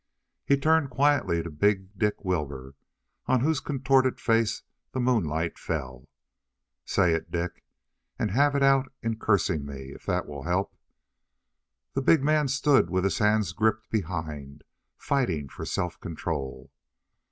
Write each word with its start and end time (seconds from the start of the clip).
He 0.43 0.57
turned 0.57 0.89
quietly 0.89 1.43
to 1.43 1.51
big 1.51 1.95
Dick 1.95 2.25
Wilbur, 2.25 2.73
on 3.27 3.41
whose 3.41 3.59
contorted 3.59 4.19
face 4.19 4.63
the 4.93 4.99
moonlight 4.99 5.59
fell. 5.59 6.09
"Say 6.85 7.13
it, 7.13 7.29
Dick, 7.29 7.63
and 8.17 8.31
have 8.31 8.55
it 8.55 8.63
out 8.63 8.91
in 9.03 9.19
cursing 9.19 9.63
me, 9.63 9.91
if 9.93 10.03
that'll 10.07 10.41
help." 10.41 10.75
The 11.93 12.01
big 12.01 12.23
man 12.23 12.47
stood 12.47 12.89
with 12.89 13.03
his 13.03 13.19
hands 13.19 13.53
gripped 13.53 13.91
behind, 13.91 14.63
fighting 14.97 15.47
for 15.49 15.65
self 15.67 15.99
control. 15.99 16.71